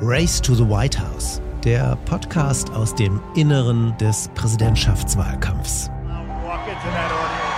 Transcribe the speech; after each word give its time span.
Race 0.00 0.40
to 0.40 0.56
the 0.56 0.64
White 0.64 0.96
House, 0.96 1.40
der 1.62 1.96
Podcast 2.04 2.68
aus 2.70 2.92
dem 2.92 3.22
Inneren 3.36 3.96
des 3.96 4.28
Präsidentschaftswahlkampfs. 4.34 5.88
I'll 5.88 6.44
walk 6.44 6.66
into 6.66 6.90
that 6.90 7.12
audience. 7.12 7.54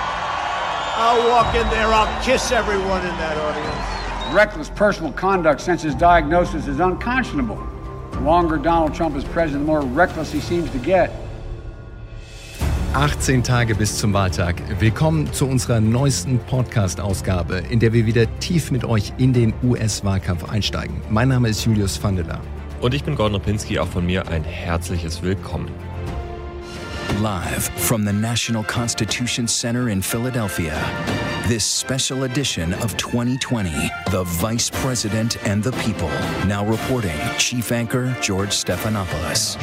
I'll 0.99 1.31
walk 1.31 1.55
in 1.55 1.67
there, 1.71 1.87
I'll 1.87 2.23
kiss 2.23 2.53
everyone 2.53 3.01
in 3.07 3.17
that 3.17 3.39
audience. 3.39 4.35
Reckless 4.35 4.69
personal 4.69 5.13
conduct 5.13 5.63
since 5.63 5.81
his 5.83 5.95
diagnosis 5.95 6.67
is 6.67 6.79
unconscionable. 6.79 7.57
The 8.13 8.21
longer 8.21 8.59
Donald 8.59 8.95
Trump 8.95 9.17
is 9.17 9.25
president, 9.25 9.65
the 9.65 9.73
more 9.73 9.81
reckless 9.81 10.31
he 10.31 10.41
seems 10.41 10.71
to 10.73 10.79
get. 10.79 11.11
18 12.97 13.43
Tage 13.43 13.75
bis 13.75 13.99
zum 13.99 14.15
Wahltag. 14.15 14.55
Willkommen 14.81 15.31
zu 15.31 15.47
unserer 15.47 15.81
neuesten 15.81 16.39
Podcast-Ausgabe, 16.39 17.59
in 17.69 17.79
der 17.79 17.93
wir 17.93 18.07
wieder 18.07 18.25
tief 18.39 18.71
mit 18.71 18.87
euch 18.87 19.13
in 19.19 19.35
den 19.35 19.53
US-Wahlkampf 19.63 20.49
einsteigen. 20.49 21.03
Mein 21.11 21.29
Name 21.29 21.51
ist 21.51 21.63
Julius 21.67 22.03
Vandela. 22.03 22.41
Und 22.81 22.95
ich 22.95 23.05
bin 23.05 23.15
Gordon 23.15 23.37
Ripinski, 23.37 23.79
auch 23.79 23.87
von 23.87 24.07
mir 24.07 24.27
ein 24.29 24.45
herzliches 24.45 25.23
Willkommen. 25.23 25.69
Live 27.21 27.71
from 27.77 28.07
the 28.07 28.15
National 28.15 28.65
Constitution 28.65 29.47
Center 29.47 29.89
in 29.89 30.01
Philadelphia, 30.01 30.73
this 31.49 31.67
special 31.67 32.25
edition 32.25 32.73
of 32.83 32.97
2020, 32.97 33.69
The 34.11 34.25
Vice 34.41 34.71
President 34.71 35.37
and 35.47 35.63
the 35.63 35.73
People. 35.85 36.09
Now 36.49 36.65
reporting, 36.65 37.21
Chief 37.37 37.71
Anchor 37.71 38.17
George 38.23 38.53
Stephanopoulos. 38.53 39.59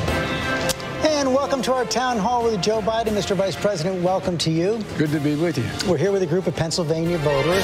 And 1.63 1.71
welcome 1.71 1.87
to 1.87 1.97
our 1.97 2.07
town 2.07 2.17
hall 2.17 2.43
with 2.43 2.61
Joe 2.61 2.81
Biden. 2.81 3.13
Mr. 3.13 3.37
Vice 3.37 3.55
President, 3.55 4.03
welcome 4.03 4.37
to 4.39 4.51
you. 4.51 4.81
Good 4.97 5.11
to 5.11 5.19
be 5.19 5.35
with 5.35 5.57
you. 5.57 5.89
We're 5.89 5.97
here 5.97 6.11
with 6.11 6.21
a 6.21 6.25
group 6.25 6.45
of 6.45 6.55
Pennsylvania 6.57 7.17
voters. 7.19 7.63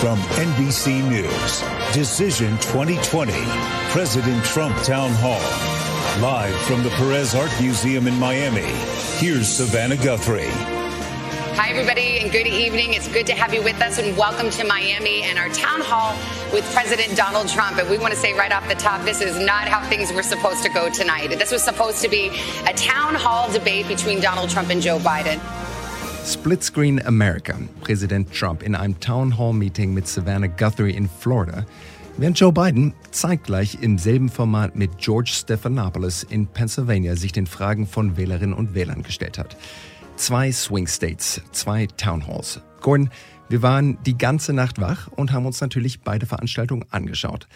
From 0.00 0.18
NBC 0.42 1.08
News, 1.08 1.62
Decision 1.94 2.50
2020, 2.58 3.32
President 3.90 4.44
Trump 4.44 4.76
Town 4.82 5.12
Hall. 5.20 5.38
Live 6.20 6.56
from 6.62 6.82
the 6.82 6.90
Perez 6.90 7.36
Art 7.36 7.52
Museum 7.60 8.08
in 8.08 8.18
Miami, 8.18 8.62
here's 9.18 9.48
Savannah 9.48 9.96
Guthrie. 9.96 10.67
Hi, 11.58 11.70
everybody, 11.70 12.20
and 12.20 12.30
good 12.30 12.46
evening. 12.46 12.94
It's 12.94 13.08
good 13.08 13.26
to 13.26 13.34
have 13.34 13.52
you 13.52 13.64
with 13.64 13.82
us, 13.82 13.98
and 13.98 14.16
welcome 14.16 14.48
to 14.48 14.64
Miami 14.64 15.24
and 15.24 15.40
our 15.40 15.48
town 15.48 15.80
hall 15.80 16.14
with 16.52 16.64
President 16.72 17.16
Donald 17.16 17.48
Trump. 17.48 17.78
And 17.78 17.90
we 17.90 17.98
want 17.98 18.14
to 18.14 18.20
say 18.20 18.32
right 18.32 18.52
off 18.52 18.68
the 18.68 18.76
top, 18.76 19.04
this 19.04 19.20
is 19.20 19.44
not 19.44 19.66
how 19.66 19.82
things 19.88 20.12
were 20.12 20.22
supposed 20.22 20.62
to 20.62 20.68
go 20.68 20.88
tonight. 20.88 21.36
This 21.36 21.50
was 21.50 21.64
supposed 21.64 22.00
to 22.02 22.08
be 22.08 22.30
a 22.68 22.72
town 22.74 23.16
hall 23.16 23.50
debate 23.50 23.88
between 23.88 24.20
Donald 24.20 24.50
Trump 24.50 24.70
and 24.70 24.80
Joe 24.80 25.00
Biden. 25.00 25.40
Split 26.24 26.62
Screen 26.62 27.00
America. 27.00 27.58
Präsident 27.80 28.32
Trump 28.32 28.62
in 28.62 28.76
einem 28.76 29.00
Town 29.00 29.36
Hall 29.36 29.52
Meeting 29.52 29.92
mit 29.92 30.06
Savannah 30.06 30.46
Guthrie 30.46 30.94
in 30.94 31.08
Florida. 31.08 31.66
Während 32.18 32.38
Joe 32.38 32.52
Biden 32.52 32.94
zeitgleich 33.10 33.78
im 33.80 33.98
selben 33.98 34.28
Format 34.28 34.76
mit 34.76 34.98
George 34.98 35.30
Stephanopoulos 35.32 36.22
in 36.22 36.46
Pennsylvania 36.46 37.16
sich 37.16 37.32
den 37.32 37.48
Fragen 37.48 37.88
von 37.88 38.16
Wählerinnen 38.16 38.54
und 38.54 38.76
Wählern 38.76 39.02
gestellt 39.02 39.38
hat. 39.38 39.56
Zwei 40.18 40.50
Swing 40.50 40.88
States, 40.88 41.40
zwei 41.52 41.86
Town 41.86 42.26
Halls. 42.26 42.60
Gordon, 42.80 43.08
wir 43.48 43.62
waren 43.62 44.02
die 44.02 44.18
ganze 44.18 44.52
Nacht 44.52 44.80
wach 44.80 45.06
und 45.12 45.30
haben 45.30 45.46
uns 45.46 45.60
natürlich 45.60 46.00
beide 46.00 46.26
Veranstaltungen 46.26 46.84
angeschaut. 46.90 47.46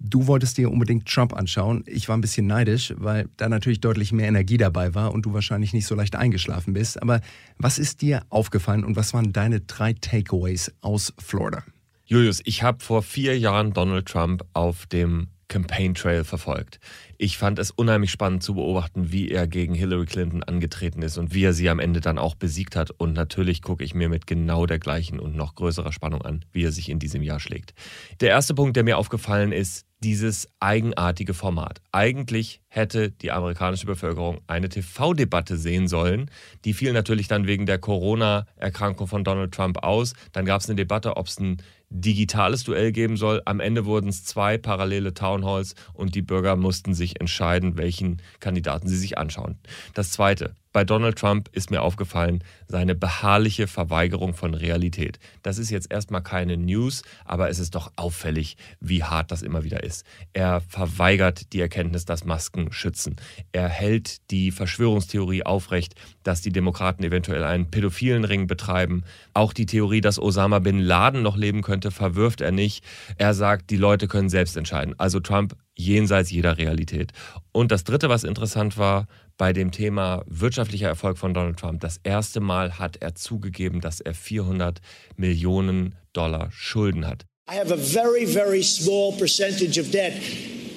Du 0.00 0.26
wolltest 0.26 0.58
dir 0.58 0.72
unbedingt 0.72 1.06
Trump 1.06 1.32
anschauen. 1.32 1.84
Ich 1.86 2.08
war 2.08 2.16
ein 2.16 2.20
bisschen 2.20 2.48
neidisch, 2.48 2.92
weil 2.98 3.28
da 3.36 3.48
natürlich 3.48 3.80
deutlich 3.80 4.10
mehr 4.10 4.26
Energie 4.26 4.56
dabei 4.56 4.96
war 4.96 5.14
und 5.14 5.24
du 5.24 5.34
wahrscheinlich 5.34 5.72
nicht 5.72 5.86
so 5.86 5.94
leicht 5.94 6.16
eingeschlafen 6.16 6.74
bist. 6.74 7.00
Aber 7.00 7.20
was 7.58 7.78
ist 7.78 8.02
dir 8.02 8.22
aufgefallen 8.28 8.84
und 8.84 8.96
was 8.96 9.14
waren 9.14 9.32
deine 9.32 9.60
drei 9.60 9.92
Takeaways 9.92 10.72
aus 10.80 11.14
Florida? 11.18 11.62
Julius, 12.06 12.42
ich 12.44 12.64
habe 12.64 12.82
vor 12.82 13.04
vier 13.04 13.38
Jahren 13.38 13.72
Donald 13.72 14.06
Trump 14.06 14.44
auf 14.52 14.86
dem 14.86 15.28
Campaign 15.48 15.94
Trail 15.94 16.24
verfolgt. 16.24 16.80
Ich 17.18 17.38
fand 17.38 17.58
es 17.58 17.70
unheimlich 17.70 18.10
spannend 18.10 18.42
zu 18.42 18.54
beobachten, 18.54 19.12
wie 19.12 19.30
er 19.30 19.46
gegen 19.46 19.74
Hillary 19.74 20.06
Clinton 20.06 20.42
angetreten 20.42 21.02
ist 21.02 21.16
und 21.18 21.34
wie 21.34 21.44
er 21.44 21.52
sie 21.52 21.68
am 21.68 21.78
Ende 21.78 22.00
dann 22.00 22.18
auch 22.18 22.34
besiegt 22.34 22.76
hat. 22.76 22.90
Und 22.90 23.12
natürlich 23.12 23.62
gucke 23.62 23.84
ich 23.84 23.94
mir 23.94 24.08
mit 24.08 24.26
genau 24.26 24.66
der 24.66 24.78
gleichen 24.78 25.20
und 25.20 25.36
noch 25.36 25.54
größerer 25.54 25.92
Spannung 25.92 26.22
an, 26.22 26.44
wie 26.52 26.64
er 26.64 26.72
sich 26.72 26.88
in 26.88 26.98
diesem 26.98 27.22
Jahr 27.22 27.40
schlägt. 27.40 27.74
Der 28.20 28.30
erste 28.30 28.54
Punkt, 28.54 28.76
der 28.76 28.84
mir 28.84 28.98
aufgefallen 28.98 29.52
ist, 29.52 29.86
dieses 30.04 30.50
eigenartige 30.60 31.32
Format. 31.32 31.80
Eigentlich 31.90 32.60
hätte 32.68 33.10
die 33.10 33.32
amerikanische 33.32 33.86
Bevölkerung 33.86 34.42
eine 34.46 34.68
TV-Debatte 34.68 35.56
sehen 35.56 35.88
sollen. 35.88 36.30
Die 36.66 36.74
fiel 36.74 36.92
natürlich 36.92 37.26
dann 37.26 37.46
wegen 37.46 37.64
der 37.64 37.78
Corona-Erkrankung 37.78 39.06
von 39.06 39.24
Donald 39.24 39.52
Trump 39.54 39.82
aus. 39.82 40.12
Dann 40.32 40.44
gab 40.44 40.60
es 40.60 40.68
eine 40.68 40.76
Debatte, 40.76 41.16
ob 41.16 41.28
es 41.28 41.40
ein 41.40 41.56
digitales 41.88 42.64
Duell 42.64 42.92
geben 42.92 43.16
soll. 43.16 43.40
Am 43.46 43.60
Ende 43.60 43.86
wurden 43.86 44.08
es 44.08 44.24
zwei 44.24 44.58
parallele 44.58 45.14
Townhalls 45.14 45.74
und 45.94 46.14
die 46.14 46.22
Bürger 46.22 46.56
mussten 46.56 46.92
sich 46.92 47.20
entscheiden, 47.20 47.78
welchen 47.78 48.20
Kandidaten 48.40 48.88
sie 48.88 48.98
sich 48.98 49.16
anschauen. 49.16 49.58
Das 49.94 50.10
Zweite, 50.10 50.54
bei 50.74 50.84
Donald 50.84 51.16
Trump 51.16 51.48
ist 51.52 51.70
mir 51.70 51.82
aufgefallen, 51.82 52.42
seine 52.66 52.96
beharrliche 52.96 53.68
Verweigerung 53.68 54.34
von 54.34 54.54
Realität. 54.54 55.20
Das 55.42 55.56
ist 55.56 55.70
jetzt 55.70 55.88
erstmal 55.90 56.22
keine 56.22 56.56
News, 56.56 57.02
aber 57.24 57.48
es 57.48 57.60
ist 57.60 57.76
doch 57.76 57.92
auffällig, 57.94 58.56
wie 58.80 59.04
hart 59.04 59.30
das 59.30 59.42
immer 59.42 59.62
wieder 59.62 59.84
ist. 59.84 60.04
Er 60.32 60.60
verweigert 60.62 61.52
die 61.52 61.60
Erkenntnis, 61.60 62.06
dass 62.06 62.24
Masken 62.24 62.72
schützen. 62.72 63.14
Er 63.52 63.68
hält 63.68 64.28
die 64.32 64.50
Verschwörungstheorie 64.50 65.44
aufrecht, 65.44 65.94
dass 66.24 66.42
die 66.42 66.50
Demokraten 66.50 67.04
eventuell 67.04 67.44
einen 67.44 67.70
pädophilen 67.70 68.24
Ring 68.24 68.48
betreiben. 68.48 69.04
Auch 69.32 69.52
die 69.52 69.66
Theorie, 69.66 70.00
dass 70.00 70.18
Osama 70.18 70.58
bin 70.58 70.80
Laden 70.80 71.22
noch 71.22 71.36
leben 71.36 71.62
könnte, 71.62 71.92
verwirft 71.92 72.40
er 72.40 72.50
nicht. 72.50 72.84
Er 73.16 73.32
sagt, 73.32 73.70
die 73.70 73.76
Leute 73.76 74.08
können 74.08 74.28
selbst 74.28 74.56
entscheiden. 74.56 74.98
Also 74.98 75.20
Trump 75.20 75.54
jenseits 75.76 76.30
jeder 76.30 76.58
Realität. 76.58 77.12
Und 77.52 77.72
das 77.72 77.84
Dritte, 77.84 78.08
was 78.08 78.24
interessant 78.24 78.78
war, 78.78 79.06
bei 79.36 79.52
dem 79.52 79.70
Thema 79.70 80.22
wirtschaftlicher 80.26 80.88
Erfolg 80.88 81.18
von 81.18 81.34
Donald 81.34 81.58
Trump. 81.58 81.80
Das 81.80 81.98
erste 82.02 82.40
Mal 82.40 82.78
hat 82.78 82.96
er 83.00 83.14
zugegeben, 83.14 83.80
dass 83.80 84.00
er 84.00 84.14
400 84.14 84.80
Millionen 85.16 85.94
Dollar 86.12 86.50
Schulden 86.52 87.06
hat. 87.06 87.26
I 87.50 87.56
have 87.56 87.72
a 87.72 87.76
very, 87.76 88.24
very 88.24 88.62
small 88.62 89.12
percentage 89.12 89.78
of 89.78 89.90
debt. 89.90 90.14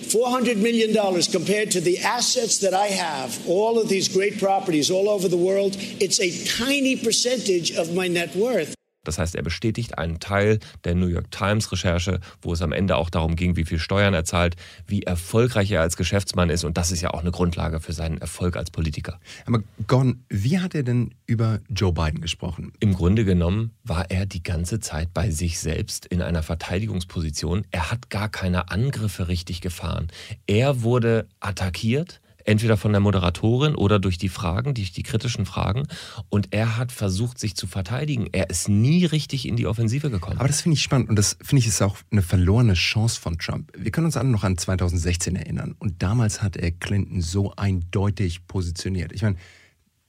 $400 0.07 0.57
million 0.57 0.93
compared 1.31 1.71
to 1.71 1.81
the 1.81 1.99
assets 1.99 2.59
that 2.59 2.73
I 2.73 2.87
have, 2.87 3.47
all 3.47 3.77
of 3.77 3.89
these 3.89 4.07
great 4.07 4.39
properties 4.39 4.89
all 4.89 5.09
over 5.09 5.27
the 5.29 5.37
world, 5.37 5.75
it's 5.99 6.19
a 6.19 6.31
tiny 6.57 6.95
percentage 6.95 7.71
of 7.77 7.93
my 7.93 8.07
net 8.07 8.35
worth. 8.35 8.76
Das 9.07 9.17
heißt, 9.17 9.35
er 9.35 9.43
bestätigt 9.43 9.97
einen 9.97 10.19
Teil 10.19 10.59
der 10.83 10.95
New 10.95 11.07
York 11.07 11.31
Times 11.31 11.71
Recherche, 11.71 12.19
wo 12.41 12.53
es 12.53 12.61
am 12.61 12.71
Ende 12.71 12.95
auch 12.95 13.09
darum 13.09 13.35
ging, 13.35 13.55
wie 13.55 13.65
viel 13.65 13.79
Steuern 13.79 14.13
er 14.13 14.25
zahlt, 14.25 14.55
wie 14.85 15.03
erfolgreich 15.03 15.71
er 15.71 15.81
als 15.81 15.97
Geschäftsmann 15.97 16.49
ist. 16.49 16.63
Und 16.63 16.77
das 16.77 16.91
ist 16.91 17.01
ja 17.01 17.11
auch 17.11 17.21
eine 17.21 17.31
Grundlage 17.31 17.79
für 17.79 17.93
seinen 17.93 18.17
Erfolg 18.17 18.57
als 18.57 18.71
Politiker. 18.71 19.19
Aber 19.45 19.63
Gon, 19.87 20.23
wie 20.29 20.59
hat 20.59 20.75
er 20.75 20.83
denn 20.83 21.15
über 21.25 21.59
Joe 21.69 21.93
Biden 21.93 22.21
gesprochen? 22.21 22.73
Im 22.79 22.93
Grunde 22.93 23.25
genommen 23.25 23.71
war 23.83 24.11
er 24.11 24.25
die 24.25 24.43
ganze 24.43 24.79
Zeit 24.79 25.13
bei 25.13 25.31
sich 25.31 25.59
selbst 25.59 26.05
in 26.05 26.21
einer 26.21 26.43
Verteidigungsposition. 26.43 27.65
Er 27.71 27.91
hat 27.91 28.09
gar 28.09 28.29
keine 28.29 28.69
Angriffe 28.69 29.27
richtig 29.27 29.61
gefahren. 29.61 30.07
Er 30.45 30.81
wurde 30.81 31.27
attackiert 31.39 32.21
entweder 32.47 32.77
von 32.77 32.91
der 32.91 33.01
Moderatorin 33.01 33.75
oder 33.75 33.99
durch 33.99 34.17
die 34.17 34.29
Fragen, 34.29 34.73
durch 34.73 34.91
die 34.91 35.03
kritischen 35.03 35.45
Fragen. 35.45 35.87
Und 36.29 36.53
er 36.53 36.77
hat 36.77 36.91
versucht, 36.91 37.39
sich 37.39 37.55
zu 37.55 37.67
verteidigen. 37.67 38.27
Er 38.31 38.49
ist 38.49 38.69
nie 38.69 39.05
richtig 39.05 39.47
in 39.47 39.55
die 39.55 39.67
Offensive 39.67 40.09
gekommen. 40.09 40.39
Aber 40.39 40.47
das 40.47 40.61
finde 40.61 40.75
ich 40.75 40.83
spannend 40.83 41.09
und 41.09 41.15
das 41.17 41.37
finde 41.41 41.59
ich 41.59 41.67
ist 41.67 41.81
auch 41.81 41.97
eine 42.11 42.21
verlorene 42.21 42.73
Chance 42.73 43.19
von 43.19 43.37
Trump. 43.37 43.71
Wir 43.77 43.91
können 43.91 44.05
uns 44.05 44.17
alle 44.17 44.29
noch 44.29 44.43
an 44.43 44.57
2016 44.57 45.35
erinnern 45.35 45.75
und 45.79 46.01
damals 46.01 46.41
hat 46.41 46.55
er 46.55 46.71
Clinton 46.71 47.21
so 47.21 47.53
eindeutig 47.55 48.47
positioniert. 48.47 49.11
Ich 49.11 49.21
meine, 49.21 49.35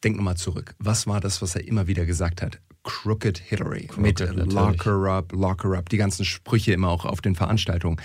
denk 0.05 0.17
nochmal 0.17 0.37
zurück. 0.37 0.75
Was 0.79 1.07
war 1.07 1.21
das, 1.21 1.43
was 1.43 1.55
er 1.55 1.67
immer 1.67 1.87
wieder 1.87 2.05
gesagt 2.07 2.43
hat? 2.43 2.61
Crooked 2.85 3.39
Hillary 3.39 3.87
Crooked, 3.87 3.99
mit 3.99 4.21
natürlich. 4.21 4.53
Lock 4.53 4.87
her 4.87 5.07
up, 5.11 5.33
Lock 5.33 5.65
her 5.65 5.73
up, 5.75 5.89
die 5.89 5.99
ganzen 5.99 6.25
Sprüche 6.25 6.73
immer 6.73 6.89
auch 6.89 7.05
auf 7.05 7.21
den 7.21 7.35
Veranstaltungen. 7.35 8.01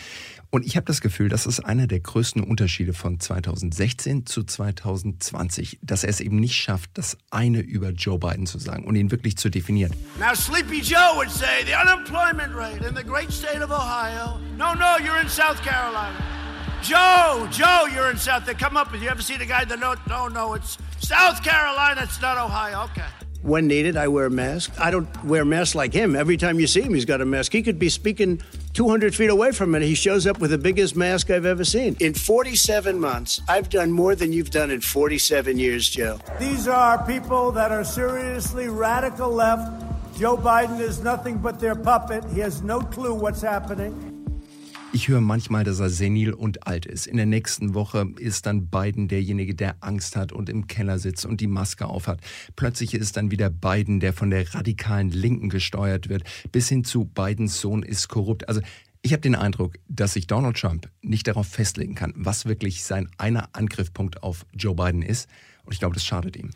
Und 0.50 0.68
ich 0.68 0.76
habe 0.76 0.86
das 0.86 1.02
Gefühl, 1.02 1.30
das 1.30 1.48
ist 1.48 1.62
einer 1.62 1.88
der 1.88 2.00
größten 2.00 2.44
Unterschiede 2.44 2.94
von 2.94 3.20
2016 3.20 4.28
zu 4.28 4.44
2020, 4.44 5.80
dass 5.82 6.04
er 6.04 6.10
es 6.10 6.20
eben 6.20 6.36
nicht 6.36 6.56
schafft, 6.56 6.92
das 6.94 7.18
eine 7.32 7.60
über 7.60 7.90
Joe 7.90 8.20
Biden 8.20 8.46
zu 8.46 8.60
sagen 8.60 8.84
und 8.86 8.96
ihn 8.96 9.10
wirklich 9.10 9.36
zu 9.36 9.50
definieren. 9.50 9.94
Now, 10.20 10.36
Sleepy 10.36 10.82
Joe 10.82 11.16
would 11.16 11.32
say 11.32 11.66
the 11.66 11.74
unemployment 11.74 12.56
rate 12.56 12.88
in 12.88 12.96
the 12.96 13.04
great 13.04 13.32
state 13.32 13.64
of 13.64 13.72
Ohio. 13.72 14.38
No, 14.56 14.76
no, 14.76 14.98
you're 15.04 15.20
in 15.20 15.28
South 15.28 15.60
Carolina. 15.64 16.33
Joe, 16.84 17.48
Joe, 17.50 17.86
you're 17.94 18.12
in 18.12 18.18
South. 18.18 18.46
They 18.46 18.54
come 18.54 18.76
up 18.76 18.92
with 18.92 19.02
you. 19.02 19.10
Ever 19.10 19.22
see 19.22 19.38
the 19.38 19.46
guy 19.46 19.64
that 19.64 19.80
no, 19.80 19.96
no, 20.10 20.28
no, 20.28 20.54
it's 20.54 20.78
South 21.00 21.42
Carolina. 21.42 22.02
It's 22.04 22.22
not 22.22 22.38
Ohio. 22.38 22.84
Okay. 22.92 23.06
When 23.42 23.68
needed, 23.68 23.96
I 23.96 24.10
wear 24.10 24.26
a 24.26 24.30
mask. 24.30 24.74
I 24.80 24.92
don't 24.92 25.24
wear 25.24 25.46
masks 25.46 25.76
like 25.76 25.94
him. 25.94 26.14
Every 26.16 26.36
time 26.36 26.60
you 26.60 26.68
see 26.68 26.82
him, 26.82 26.94
he's 26.94 27.06
got 27.06 27.22
a 27.22 27.26
mask. 27.26 27.54
He 27.54 27.62
could 27.62 27.80
be 27.80 27.88
speaking 27.88 28.42
200 28.74 29.16
feet 29.16 29.30
away 29.30 29.54
from 29.54 29.76
it. 29.76 29.82
He 29.82 29.96
shows 29.96 30.28
up 30.28 30.40
with 30.40 30.52
the 30.52 30.58
biggest 30.58 30.96
mask 30.98 31.30
I've 31.30 31.46
ever 31.46 31.64
seen. 31.64 31.96
In 32.02 32.14
47 32.14 33.00
months, 33.00 33.42
I've 33.48 33.70
done 33.70 33.92
more 33.92 34.16
than 34.16 34.34
you've 34.34 34.52
done 34.52 34.70
in 34.70 34.82
47 34.82 35.58
years, 35.60 35.90
Joe. 35.90 36.20
These 36.40 36.68
are 36.68 37.06
people 37.06 37.52
that 37.54 37.72
are 37.72 37.86
seriously 37.86 38.68
radical 38.68 39.30
left. 39.30 39.84
Joe 40.18 40.38
Biden 40.38 40.80
is 40.80 41.02
nothing 41.02 41.38
but 41.38 41.60
their 41.60 41.76
puppet. 41.76 42.24
He 42.34 42.40
has 42.42 42.62
no 42.62 42.82
clue 42.82 43.14
what's 43.14 43.42
happening. 43.42 44.13
Ich 44.96 45.08
höre 45.08 45.22
manchmal, 45.22 45.64
dass 45.64 45.80
er 45.80 45.90
senil 45.90 46.34
und 46.34 46.68
alt 46.68 46.86
ist. 46.86 47.08
In 47.08 47.18
der 47.18 47.26
nächsten 47.26 47.74
Woche 47.74 48.06
ist 48.20 48.46
dann 48.46 48.68
Biden 48.68 49.08
derjenige, 49.08 49.56
der 49.56 49.76
Angst 49.80 50.16
hat 50.16 50.32
und 50.32 50.50
im 50.50 50.68
Keller 50.68 51.00
sitzt 51.00 51.26
und 51.26 51.42
die 51.42 51.48
Maske 51.48 51.88
aufhat. 51.88 52.22
Plötzlich 52.56 52.94
ist 52.94 53.18
dann 53.18 53.32
wieder 53.32 53.50
Biden, 53.50 54.00
der 54.00 54.14
von 54.14 54.30
der 54.30 54.54
radikalen 54.54 55.10
Linken 55.10 55.50
gesteuert 55.50 56.10
wird, 56.10 56.26
bis 56.52 56.70
hin 56.70 56.84
zu 56.84 57.06
Bidens 57.06 57.60
Sohn 57.60 57.82
ist 57.82 58.08
korrupt. 58.08 58.48
Also 58.48 58.62
ich 59.02 59.14
habe 59.14 59.22
den 59.22 59.34
Eindruck, 59.34 59.80
dass 59.90 60.14
sich 60.14 60.28
Donald 60.28 60.58
Trump 60.58 60.88
nicht 61.02 61.28
darauf 61.28 61.48
festlegen 61.48 61.96
kann, 61.96 62.14
was 62.16 62.46
wirklich 62.46 62.84
sein 62.84 63.10
einer 63.18 63.50
Angriffspunkt 63.54 64.22
auf 64.22 64.46
Joe 64.54 64.76
Biden 64.76 65.02
ist. 65.02 65.28
Und 65.66 65.74
ich 65.74 65.80
glaube, 65.80 65.96
das 65.96 66.06
schadet 66.06 66.38
ihm. 66.38 66.52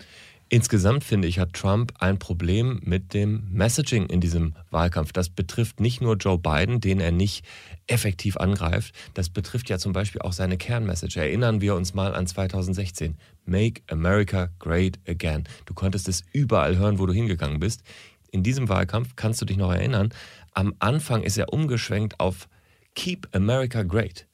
Insgesamt 0.49 1.03
finde 1.03 1.27
ich, 1.27 1.39
hat 1.39 1.53
Trump 1.53 1.93
ein 1.99 2.19
Problem 2.19 2.79
mit 2.83 3.13
dem 3.13 3.47
Messaging 3.51 4.05
in 4.05 4.21
diesem 4.21 4.55
Wahlkampf. 4.71 5.11
Das 5.11 5.27
betrifft 5.27 5.81
nicht 5.81 5.99
nur 5.99 6.15
Joe 6.15 6.37
Biden, 6.37 6.79
den 6.79 7.01
er 7.01 7.11
nicht 7.11 7.43
effektiv 7.87 8.37
angreift, 8.37 8.93
das 9.13 9.29
betrifft 9.29 9.69
ja 9.69 9.77
zum 9.77 9.93
Beispiel 9.93 10.21
auch 10.21 10.33
seine 10.33 10.57
Kernmessage. 10.57 11.19
Erinnern 11.19 11.61
wir 11.61 11.75
uns 11.75 11.93
mal 11.93 12.13
an 12.13 12.27
2016. 12.27 13.17
Make 13.45 13.81
America 13.89 14.49
Great 14.59 14.99
Again. 15.07 15.45
Du 15.65 15.73
konntest 15.73 16.07
es 16.07 16.23
überall 16.33 16.77
hören, 16.77 16.99
wo 16.99 17.05
du 17.05 17.13
hingegangen 17.13 17.59
bist. 17.59 17.83
In 18.31 18.43
diesem 18.43 18.69
Wahlkampf 18.69 19.15
kannst 19.15 19.41
du 19.41 19.45
dich 19.45 19.57
noch 19.57 19.71
erinnern, 19.71 20.13
am 20.53 20.73
Anfang 20.79 21.23
ist 21.23 21.37
er 21.37 21.53
umgeschwenkt 21.53 22.19
auf 22.19 22.49
Keep 22.95 23.29
America 23.33 23.83
Great 23.83 24.27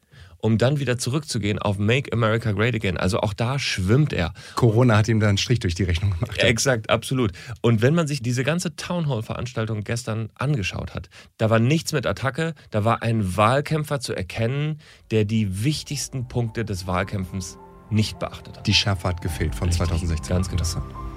um 0.44 0.58
dann 0.58 0.78
wieder 0.80 0.98
zurückzugehen 0.98 1.58
auf 1.58 1.80
Make 1.80 2.12
America 2.12 2.52
Great 2.52 2.76
Again. 2.76 2.98
Also 2.98 3.22
auch 3.22 3.34
da 3.34 3.58
schwimmt 3.58 4.12
er. 4.12 4.34
Corona 4.56 4.98
hat 4.98 5.08
ihm 5.08 5.22
da 5.22 5.30
einen 5.30 5.38
Strich 5.38 5.60
durch 5.60 5.74
die 5.74 5.84
Rechnung 5.84 6.12
gemacht. 6.12 6.38
Ja. 6.38 6.50
Exakt, 6.50 6.90
absolut. 6.90 7.32
Und 7.62 7.82
wenn 7.82 7.96
man 7.96 8.08
sich 8.08 8.22
diese 8.22 8.44
ganze 8.44 8.76
Townhall-Veranstaltung 8.76 9.86
gestern 9.86 10.30
angeschaut 10.36 10.94
hat, 10.94 11.10
da 11.38 11.50
war 11.50 11.60
nichts 11.60 11.94
mit 11.94 12.06
Attacke, 12.06 12.56
da 12.72 12.84
war 12.84 13.02
ein 13.02 13.38
Wahlkämpfer 13.38 14.02
zu 14.02 14.14
erkennen, 14.14 14.80
der 15.12 15.24
die 15.24 15.64
wichtigsten 15.64 16.28
Punkte 16.28 16.66
des 16.66 16.88
Wahlkämpfens 16.88 17.58
nicht 17.90 18.20
beachtet 18.20 18.58
hat. 18.58 18.68
Die 18.68 18.74
Schärfe 18.74 19.08
hat 19.08 19.22
gefehlt 19.22 19.56
von 19.56 19.70
Richtig, 19.70 19.88
2016. 19.88 20.36
Ganz 20.36 20.50
genau. 20.50 21.13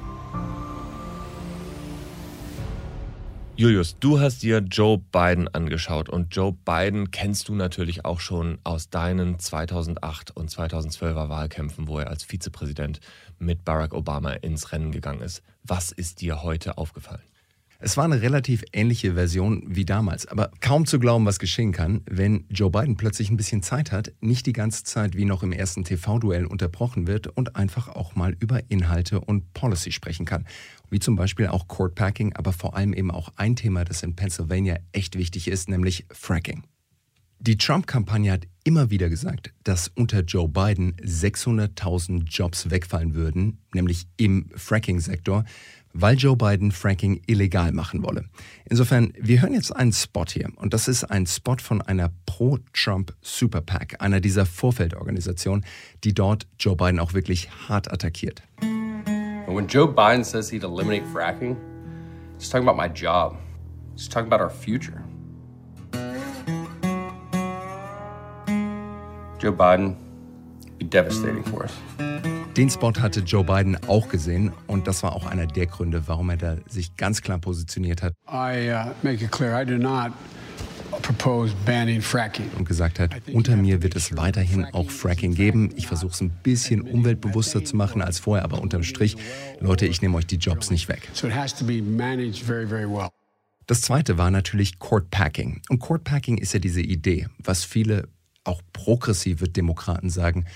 Julius, 3.59 3.99
du 3.99 4.21
hast 4.21 4.43
dir 4.43 4.59
Joe 4.59 4.99
Biden 4.99 5.49
angeschaut 5.49 6.11
und 6.11 6.37
Joe 6.37 6.53
Biden 6.53 7.11
kennst 7.11 7.49
du 7.49 7.55
natürlich 7.55 8.05
auch 8.05 8.21
schon 8.21 8.59
aus 8.65 8.91
deinen 8.91 9.39
2008 9.39 10.37
und 10.37 10.51
2012er 10.51 11.31
Wahlkämpfen, 11.31 11.89
wo 11.89 11.99
er 11.99 12.09
als 12.09 12.23
Vizepräsident 12.23 13.01
mit 13.39 13.65
Barack 13.65 13.95
Obama 13.95 14.33
ins 14.33 14.73
Rennen 14.73 14.93
gegangen 14.93 15.23
ist. 15.23 15.43
Was 15.63 15.91
ist 15.91 16.21
dir 16.21 16.43
heute 16.43 16.77
aufgefallen? 16.77 17.23
Es 17.79 17.99
war 17.99 18.05
eine 18.05 18.23
relativ 18.23 18.65
ähnliche 18.73 19.15
Version 19.15 19.63
wie 19.67 19.85
damals, 19.85 20.27
aber 20.27 20.51
kaum 20.61 20.87
zu 20.87 20.99
glauben, 20.99 21.27
was 21.27 21.39
geschehen 21.39 21.73
kann, 21.73 22.01
wenn 22.09 22.47
Joe 22.49 22.71
Biden 22.71 22.97
plötzlich 22.97 23.31
ein 23.31 23.37
bisschen 23.37 23.63
Zeit 23.63 23.93
hat, 23.93 24.13
nicht 24.21 24.47
die 24.47 24.55
ganze 24.55 24.85
Zeit 24.85 25.15
wie 25.15 25.27
noch 25.27 25.43
im 25.43 25.53
ersten 25.53 25.85
TV-Duell 25.85 26.47
unterbrochen 26.47 27.07
wird 27.07 27.27
und 27.27 27.55
einfach 27.55 27.89
auch 27.89 28.15
mal 28.15 28.35
über 28.41 28.61
Inhalte 28.71 29.21
und 29.21 29.53
Policy 29.53 29.93
sprechen 29.93 30.25
kann. 30.25 30.47
Wie 30.89 31.01
zum 31.01 31.17
Beispiel 31.17 31.49
auch 31.49 31.69
Court 31.69 31.95
Packing, 31.95 32.33
aber 32.33 32.53
vor 32.53 32.77
allem 32.77 32.95
eben 32.95 33.11
auch 33.11 33.31
ein 33.37 33.57
Thema, 33.57 33.85
das 33.85 34.03
in 34.03 34.17
Pennsylvania 34.17 34.79
echt 34.93 35.19
wichtig 35.19 35.49
ist, 35.49 35.69
nämlich 35.69 36.07
Fracking. 36.11 36.63
Die 37.39 37.57
Trump-Kampagne 37.59 38.33
hat 38.33 38.47
immer 38.65 38.91
wieder 38.91 39.09
gesagt, 39.09 39.53
dass 39.63 39.89
unter 39.89 40.21
Joe 40.21 40.49
Biden 40.49 40.95
600.000 40.97 42.25
Jobs 42.25 42.71
wegfallen 42.71 43.15
würden, 43.15 43.59
nämlich 43.73 44.09
im 44.17 44.51
Fracking-Sektor 44.55 45.45
weil 45.99 46.17
Joe 46.17 46.37
Biden 46.37 46.73
Fracking 46.73 47.23
illegal 47.27 47.73
machen 47.73 48.03
wolle. 48.03 48.27
Insofern, 48.69 49.13
wir 49.19 49.41
hören 49.41 49.55
jetzt 49.55 49.75
einen 49.75 49.93
Spot 49.93 50.27
hier 50.29 50.51
und 50.57 50.75
das 50.75 50.89
ist 50.89 51.05
ein 51.05 51.27
Spot 51.27 51.57
von 51.57 51.81
einer 51.81 52.11
Pro-Trump 52.27 53.15
Super 53.23 53.63
PAC, 53.63 53.97
einer 54.01 54.21
dieser 54.21 54.45
Vorfeldorganisationen, 54.45 55.65
die 56.05 56.13
dort 56.13 56.47
Joe 56.59 56.77
Biden 56.77 57.01
auch 57.01 57.15
wirklich 57.15 57.49
hart 57.69 57.91
attackiert. 57.91 58.43
When 58.61 59.67
Joe 59.69 59.89
Biden 59.89 60.25
says 60.25 60.51
he'd 60.51 60.65
eliminate 60.65 61.07
fracking, 61.13 61.57
he's 62.39 62.51
talking 62.51 62.69
about 62.69 62.77
my 62.77 62.89
job. 62.89 63.37
He's 63.95 64.09
talking 64.09 64.31
about 64.31 64.43
our 64.43 64.51
future. 64.51 65.06
Joe 69.47 69.53
Biden 69.53 69.95
be 70.77 70.85
devastating 70.85 71.45
for 71.45 71.63
us. 71.63 71.73
Den 72.57 72.69
Spot 72.69 72.95
hatte 73.01 73.21
Joe 73.21 73.45
Biden 73.45 73.79
auch 73.87 74.09
gesehen 74.09 74.51
und 74.67 74.89
das 74.89 75.05
war 75.05 75.15
auch 75.15 75.25
einer 75.25 75.47
der 75.47 75.67
Gründe, 75.67 76.09
warum 76.09 76.31
er 76.31 76.37
da 76.37 76.57
sich 76.67 76.97
ganz 76.97 77.23
klar 77.23 77.39
positioniert 77.39 78.03
hat. 78.03 78.15
I 78.29 78.73
uh, 78.73 78.93
make 79.03 79.25
it 79.25 79.31
clear, 79.31 79.63
I 79.63 79.65
do 79.65 79.79
not 79.79 80.11
propose 81.03 81.55
banning 81.65 82.03
fracking. 82.03 82.51
Und 82.59 82.67
gesagt 82.67 82.99
hat, 82.99 83.13
unter 83.33 83.55
mir 83.55 83.85
wird 83.85 83.95
es 83.95 84.17
weiterhin 84.17 84.65
auch 84.65 84.91
Fracking 84.91 85.37
geben. 85.37 85.71
Ich 85.77 85.87
versuche 85.87 86.11
es 86.11 86.21
ein 86.21 86.31
bisschen 86.43 86.83
umweltbewusster 86.83 87.65
zu 87.65 87.77
machen 87.77 88.03
als 88.03 88.19
vorher, 88.19 88.43
aber 88.43 88.61
unterm 88.61 88.83
Strich, 88.83 89.17
Leute, 89.61 89.87
ich 89.87 90.03
nehme 90.03 90.17
euch 90.17 90.27
die 90.27 90.39
Jobs 90.39 90.73
nicht 90.73 90.89
weg. 90.89 91.09
So 91.13 91.29
it 91.29 91.37
has 91.37 91.55
to 91.55 91.65
be 91.65 91.81
managed 91.81 92.43
very, 92.43 92.67
very 92.67 92.89
well. 92.91 93.11
Das 93.69 93.81
zweite 93.81 94.19
war 94.19 94.33
natürlich 94.33 94.81
Court 94.81 95.11
Packing. 95.11 95.61
Und 95.69 95.79
Court 95.79 96.03
Packing 96.03 96.39
ist 96.39 96.53
ja 96.53 96.59
diese 96.59 96.81
Idee, 96.81 97.29
was 97.39 97.65
viele 97.65 98.09
auch 98.47 98.63
progressive 98.73 99.49
Demokraten 99.49 100.11
sagen, 100.11 100.47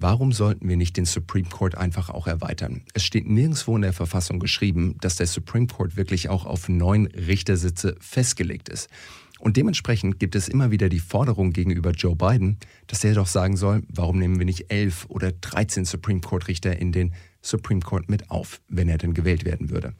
Warum 0.00 0.32
sollten 0.32 0.68
wir 0.68 0.76
nicht 0.76 0.96
den 0.96 1.04
Supreme 1.04 1.48
Court 1.48 1.78
einfach 1.78 2.10
auch 2.10 2.26
erweitern? 2.26 2.82
Es 2.94 3.04
steht 3.04 3.28
nirgendwo 3.28 3.76
in 3.76 3.82
der 3.82 3.92
Verfassung 3.92 4.40
geschrieben, 4.40 4.96
dass 5.00 5.16
der 5.16 5.26
Supreme 5.26 5.66
Court 5.66 5.96
wirklich 5.96 6.28
auch 6.28 6.46
auf 6.46 6.68
neun 6.68 7.06
Richtersitze 7.06 7.96
festgelegt 8.00 8.68
ist. 8.68 8.90
Und 9.38 9.56
dementsprechend 9.56 10.18
gibt 10.18 10.36
es 10.36 10.48
immer 10.48 10.70
wieder 10.70 10.88
die 10.88 11.00
Forderung 11.00 11.52
gegenüber 11.52 11.90
Joe 11.90 12.16
Biden, 12.16 12.58
dass 12.86 13.04
er 13.04 13.14
doch 13.14 13.26
sagen 13.26 13.56
soll, 13.56 13.82
warum 13.88 14.18
nehmen 14.18 14.38
wir 14.38 14.46
nicht 14.46 14.72
elf 14.72 15.06
oder 15.08 15.32
13 15.32 15.84
Supreme 15.84 16.20
Court 16.20 16.48
Richter 16.48 16.76
in 16.78 16.92
den 16.92 17.14
Supreme 17.42 17.80
Court 17.80 18.08
mit 18.08 18.30
auf, 18.30 18.60
wenn 18.68 18.88
er 18.88 18.98
denn 18.98 19.12
gewählt 19.12 19.44
werden 19.44 19.70
würde. 19.70 19.94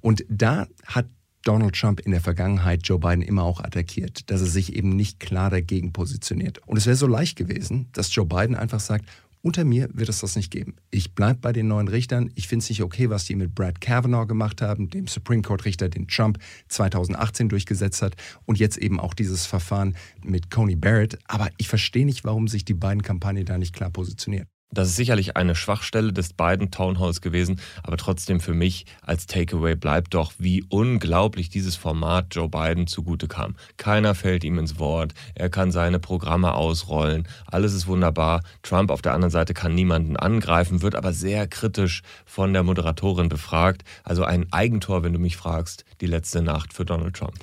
Und 0.00 0.24
da 0.28 0.66
hat 0.86 1.06
Donald 1.48 1.74
Trump 1.74 2.00
in 2.00 2.10
der 2.10 2.20
Vergangenheit 2.20 2.86
Joe 2.86 2.98
Biden 2.98 3.22
immer 3.22 3.42
auch 3.42 3.60
attackiert, 3.60 4.30
dass 4.30 4.42
er 4.42 4.46
sich 4.46 4.76
eben 4.76 4.90
nicht 4.90 5.18
klar 5.18 5.48
dagegen 5.48 5.94
positioniert. 5.94 6.58
Und 6.66 6.76
es 6.76 6.84
wäre 6.84 6.94
so 6.94 7.06
leicht 7.06 7.38
gewesen, 7.38 7.88
dass 7.94 8.14
Joe 8.14 8.26
Biden 8.26 8.54
einfach 8.54 8.80
sagt, 8.80 9.06
unter 9.40 9.64
mir 9.64 9.88
wird 9.94 10.10
es 10.10 10.20
das 10.20 10.36
nicht 10.36 10.50
geben. 10.50 10.76
Ich 10.90 11.14
bleibe 11.14 11.38
bei 11.40 11.54
den 11.54 11.66
neuen 11.66 11.88
Richtern. 11.88 12.30
Ich 12.34 12.48
finde 12.48 12.64
es 12.64 12.68
nicht 12.68 12.82
okay, 12.82 13.08
was 13.08 13.24
die 13.24 13.34
mit 13.34 13.54
Brad 13.54 13.80
Kavanaugh 13.80 14.26
gemacht 14.26 14.60
haben, 14.60 14.90
dem 14.90 15.06
Supreme 15.06 15.40
Court-Richter, 15.40 15.88
den 15.88 16.06
Trump 16.06 16.38
2018 16.68 17.48
durchgesetzt 17.48 18.02
hat. 18.02 18.14
Und 18.44 18.58
jetzt 18.58 18.76
eben 18.76 19.00
auch 19.00 19.14
dieses 19.14 19.46
Verfahren 19.46 19.96
mit 20.22 20.50
Coney 20.50 20.76
Barrett. 20.76 21.18
Aber 21.28 21.48
ich 21.56 21.68
verstehe 21.68 22.04
nicht, 22.04 22.24
warum 22.24 22.48
sich 22.48 22.66
die 22.66 22.74
beiden 22.74 23.00
Kampagnen 23.00 23.46
da 23.46 23.56
nicht 23.56 23.74
klar 23.74 23.88
positionieren. 23.88 24.48
Das 24.70 24.88
ist 24.88 24.96
sicherlich 24.96 25.34
eine 25.34 25.54
Schwachstelle 25.54 26.12
des 26.12 26.34
beiden 26.34 26.70
Townhalls 26.70 27.22
gewesen, 27.22 27.58
aber 27.82 27.96
trotzdem 27.96 28.38
für 28.38 28.52
mich 28.52 28.84
als 29.00 29.26
Takeaway 29.26 29.74
bleibt 29.74 30.12
doch, 30.12 30.32
wie 30.38 30.62
unglaublich 30.68 31.48
dieses 31.48 31.74
Format 31.74 32.34
Joe 32.34 32.50
Biden 32.50 32.86
zugute 32.86 33.28
kam. 33.28 33.56
Keiner 33.78 34.14
fällt 34.14 34.44
ihm 34.44 34.58
ins 34.58 34.78
Wort, 34.78 35.14
er 35.34 35.48
kann 35.48 35.72
seine 35.72 35.98
Programme 35.98 36.52
ausrollen, 36.52 37.26
alles 37.46 37.72
ist 37.72 37.86
wunderbar. 37.86 38.42
Trump 38.62 38.90
auf 38.90 39.00
der 39.00 39.14
anderen 39.14 39.30
Seite 39.30 39.54
kann 39.54 39.74
niemanden 39.74 40.18
angreifen, 40.18 40.82
wird 40.82 40.96
aber 40.96 41.14
sehr 41.14 41.46
kritisch 41.46 42.02
von 42.26 42.52
der 42.52 42.62
Moderatorin 42.62 43.30
befragt. 43.30 43.84
Also 44.04 44.24
ein 44.24 44.52
Eigentor, 44.52 45.02
wenn 45.02 45.14
du 45.14 45.18
mich 45.18 45.38
fragst, 45.38 45.86
die 46.02 46.06
letzte 46.06 46.42
Nacht 46.42 46.74
für 46.74 46.84
Donald 46.84 47.16
Trump. 47.16 47.34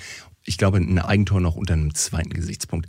Ich 0.44 0.60
glaube, 0.60 0.78
ein 0.78 1.00
Eigentor 1.00 1.42
noch 1.42 1.56
unter 1.56 1.74
einem 1.74 1.96
zweiten 1.96 2.30
Gesichtspunkt. 2.30 2.88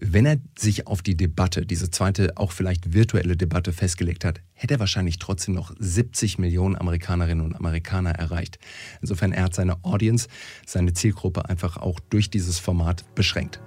Wenn 0.00 0.24
er 0.24 0.38
sich 0.58 0.86
auf 0.86 1.02
die 1.02 1.16
Debatte, 1.16 1.66
diese 1.66 1.90
zweite, 1.90 2.32
auch 2.36 2.52
vielleicht 2.52 2.94
virtuelle 2.94 3.36
Debatte 3.36 3.72
festgelegt 3.74 4.24
hat, 4.24 4.40
hätte 4.54 4.74
er 4.74 4.80
wahrscheinlich 4.80 5.18
trotzdem 5.18 5.54
noch 5.54 5.74
70 5.78 6.38
Millionen 6.38 6.76
Amerikanerinnen 6.76 7.44
und 7.44 7.54
Amerikaner 7.54 8.12
erreicht. 8.12 8.58
Insofern 9.02 9.32
er 9.32 9.44
hat 9.44 9.54
seine 9.54 9.84
Audience, 9.84 10.28
seine 10.66 10.94
Zielgruppe 10.94 11.48
einfach 11.48 11.76
auch 11.76 12.00
durch 12.08 12.30
dieses 12.30 12.58
Format 12.58 13.04
beschränkt. 13.14 13.60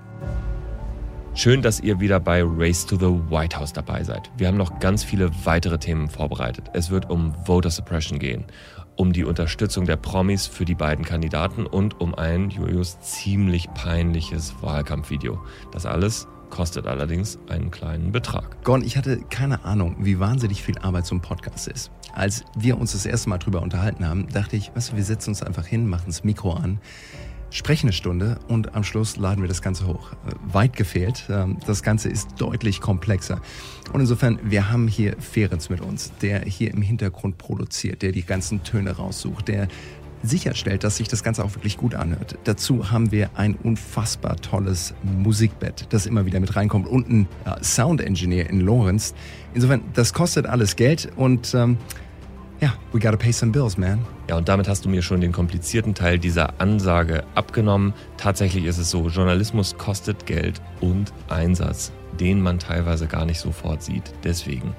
Schön, 1.35 1.61
dass 1.61 1.81
ihr 1.81 1.99
wieder 1.99 2.19
bei 2.19 2.41
Race 2.43 2.85
to 2.85 2.95
the 2.95 3.29
White 3.29 3.59
House 3.59 3.73
dabei 3.73 4.03
seid. 4.03 4.31
Wir 4.37 4.47
haben 4.47 4.57
noch 4.57 4.79
ganz 4.79 5.03
viele 5.03 5.29
weitere 5.43 5.77
Themen 5.77 6.09
vorbereitet. 6.09 6.71
Es 6.73 6.89
wird 6.89 7.09
um 7.09 7.35
Voter 7.45 7.69
Suppression 7.69 8.19
gehen, 8.19 8.45
um 8.95 9.13
die 9.13 9.25
Unterstützung 9.25 9.85
der 9.85 9.97
Promis 9.97 10.47
für 10.47 10.65
die 10.65 10.75
beiden 10.75 11.05
Kandidaten 11.05 11.65
und 11.65 11.99
um 11.99 12.15
ein 12.15 12.49
Julius 12.49 12.99
ziemlich 13.01 13.73
peinliches 13.73 14.55
Wahlkampfvideo. 14.61 15.39
Das 15.71 15.85
alles 15.85 16.27
kostet 16.49 16.87
allerdings 16.87 17.39
einen 17.49 17.71
kleinen 17.71 18.11
Betrag. 18.11 18.63
Gon, 18.63 18.83
ich 18.83 18.97
hatte 18.97 19.19
keine 19.29 19.65
Ahnung, 19.65 19.97
wie 19.99 20.19
wahnsinnig 20.19 20.63
viel 20.63 20.77
Arbeit 20.77 21.05
ein 21.15 21.21
Podcast 21.21 21.67
ist. 21.67 21.91
Als 22.13 22.45
wir 22.55 22.77
uns 22.77 22.93
das 22.93 23.05
erste 23.05 23.29
Mal 23.29 23.39
drüber 23.39 23.61
unterhalten 23.61 24.07
haben, 24.07 24.27
dachte 24.29 24.55
ich, 24.55 24.71
du, 24.91 24.95
wir 24.95 25.03
setzen 25.03 25.31
uns 25.31 25.43
einfach 25.43 25.65
hin, 25.65 25.87
machen 25.87 26.05
das 26.07 26.23
Mikro 26.23 26.53
an 26.53 26.79
sprechen 27.55 27.87
eine 27.87 27.93
Stunde 27.93 28.37
und 28.49 28.75
am 28.75 28.83
Schluss 28.83 29.15
laden 29.15 29.41
wir 29.41 29.47
das 29.47 29.61
Ganze 29.61 29.87
hoch. 29.87 30.11
Äh, 30.11 30.53
weit 30.53 30.75
gefehlt. 30.75 31.25
Ähm, 31.29 31.57
das 31.65 31.83
Ganze 31.83 32.09
ist 32.09 32.29
deutlich 32.37 32.81
komplexer. 32.81 33.41
Und 33.93 34.01
insofern, 34.01 34.39
wir 34.43 34.69
haben 34.69 34.87
hier 34.87 35.15
Ferenc 35.19 35.69
mit 35.69 35.81
uns, 35.81 36.11
der 36.21 36.41
hier 36.41 36.71
im 36.71 36.81
Hintergrund 36.81 37.37
produziert, 37.37 38.01
der 38.01 38.11
die 38.11 38.23
ganzen 38.23 38.63
Töne 38.63 38.91
raussucht, 38.91 39.47
der 39.47 39.69
sicherstellt, 40.21 40.83
dass 40.83 40.97
sich 40.97 41.07
das 41.07 41.23
Ganze 41.23 41.43
auch 41.43 41.53
wirklich 41.55 41.77
gut 41.77 41.95
anhört. 41.95 42.37
Dazu 42.43 42.91
haben 42.91 43.11
wir 43.11 43.29
ein 43.35 43.55
unfassbar 43.55 44.35
tolles 44.37 44.93
Musikbett, 45.03 45.87
das 45.89 46.07
immer 46.07 46.25
wieder 46.25 46.39
mit 46.39 46.55
reinkommt 46.55 46.87
und 46.87 47.09
ein 47.09 47.27
Sound 47.61 48.01
Engineer 48.01 48.49
in 48.49 48.61
Lawrence. 48.61 49.13
Insofern, 49.53 49.81
das 49.93 50.13
kostet 50.13 50.45
alles 50.47 50.75
Geld 50.75 51.09
und 51.15 51.53
ähm, 51.53 51.77
ja, 52.61 52.73
we 52.91 52.99
gotta 52.99 53.17
pay 53.17 53.31
some 53.31 53.51
bills, 53.51 53.77
man. 53.77 54.05
Ja, 54.29 54.37
und 54.37 54.47
damit 54.47 54.67
hast 54.67 54.85
du 54.85 54.89
mir 54.89 55.01
schon 55.01 55.21
den 55.21 55.31
komplizierten 55.31 55.93
Teil 55.93 56.19
dieser 56.19 56.59
Ansage 56.59 57.23
abgenommen. 57.35 57.93
Tatsächlich 58.17 58.65
ist 58.65 58.77
es 58.77 58.89
so, 58.89 59.07
Journalismus 59.07 59.77
kostet 59.77 60.25
Geld 60.25 60.61
und 60.81 61.13
Einsatz, 61.29 61.91
den 62.19 62.41
man 62.41 62.59
teilweise 62.59 63.07
gar 63.07 63.25
nicht 63.25 63.39
sofort 63.39 63.83
sieht. 63.83 64.13
Deswegen 64.23 64.73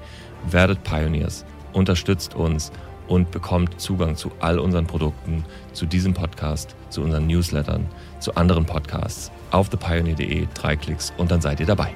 werdet 0.49 0.83
Pioneers, 0.83 1.45
unterstützt 1.73 2.35
uns 2.35 2.71
und 3.07 3.31
bekommt 3.31 3.79
Zugang 3.79 4.15
zu 4.15 4.31
all 4.39 4.59
unseren 4.59 4.85
Produkten, 4.85 5.45
zu 5.73 5.85
diesem 5.85 6.13
Podcast, 6.13 6.75
zu 6.89 7.01
unseren 7.01 7.27
Newslettern, 7.27 7.85
zu 8.19 8.35
anderen 8.35 8.65
Podcasts 8.65 9.31
auf 9.51 9.69
thepioneer.de, 9.69 10.47
drei 10.53 10.75
Klicks 10.75 11.13
und 11.17 11.31
dann 11.31 11.41
seid 11.41 11.59
ihr 11.59 11.65
dabei. 11.65 11.91